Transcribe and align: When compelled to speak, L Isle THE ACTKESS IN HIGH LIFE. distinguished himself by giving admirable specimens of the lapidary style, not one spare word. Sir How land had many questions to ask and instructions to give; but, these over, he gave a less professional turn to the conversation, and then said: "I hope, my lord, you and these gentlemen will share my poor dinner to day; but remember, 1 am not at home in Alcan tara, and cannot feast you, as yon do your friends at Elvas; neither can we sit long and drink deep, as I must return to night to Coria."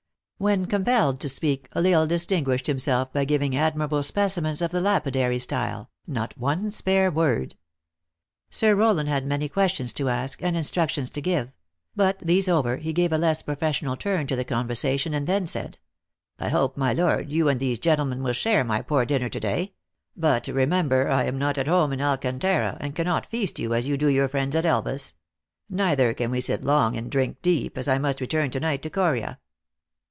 When 0.49 0.65
compelled 0.65 1.19
to 1.19 1.29
speak, 1.29 1.67
L 1.75 1.81
Isle 1.81 1.83
THE 1.83 1.85
ACTKESS 1.85 1.85
IN 1.85 1.93
HIGH 1.93 1.99
LIFE. 1.99 2.09
distinguished 2.09 2.65
himself 2.65 3.13
by 3.13 3.25
giving 3.25 3.55
admirable 3.55 4.01
specimens 4.01 4.63
of 4.63 4.71
the 4.71 4.81
lapidary 4.81 5.37
style, 5.37 5.91
not 6.07 6.35
one 6.35 6.71
spare 6.71 7.11
word. 7.11 7.55
Sir 8.49 8.75
How 8.75 8.93
land 8.93 9.07
had 9.07 9.23
many 9.27 9.47
questions 9.47 9.93
to 9.93 10.09
ask 10.09 10.41
and 10.41 10.57
instructions 10.57 11.11
to 11.11 11.21
give; 11.21 11.51
but, 11.95 12.17
these 12.17 12.49
over, 12.49 12.77
he 12.77 12.91
gave 12.91 13.13
a 13.13 13.19
less 13.19 13.43
professional 13.43 13.95
turn 13.95 14.25
to 14.25 14.35
the 14.35 14.43
conversation, 14.43 15.13
and 15.13 15.27
then 15.27 15.45
said: 15.45 15.77
"I 16.39 16.49
hope, 16.49 16.75
my 16.75 16.91
lord, 16.91 17.29
you 17.29 17.47
and 17.47 17.59
these 17.59 17.77
gentlemen 17.77 18.23
will 18.23 18.33
share 18.33 18.63
my 18.63 18.81
poor 18.81 19.05
dinner 19.05 19.29
to 19.29 19.39
day; 19.39 19.73
but 20.17 20.47
remember, 20.47 21.07
1 21.09 21.27
am 21.27 21.37
not 21.37 21.59
at 21.59 21.67
home 21.67 21.93
in 21.93 22.01
Alcan 22.01 22.39
tara, 22.39 22.77
and 22.79 22.95
cannot 22.95 23.27
feast 23.27 23.59
you, 23.59 23.75
as 23.75 23.87
yon 23.87 23.99
do 23.99 24.07
your 24.07 24.27
friends 24.27 24.55
at 24.55 24.65
Elvas; 24.65 25.13
neither 25.69 26.15
can 26.15 26.31
we 26.31 26.41
sit 26.41 26.63
long 26.63 26.97
and 26.97 27.11
drink 27.11 27.43
deep, 27.43 27.77
as 27.77 27.87
I 27.87 27.99
must 27.99 28.19
return 28.19 28.49
to 28.49 28.59
night 28.59 28.81
to 28.81 28.89
Coria." 28.89 29.37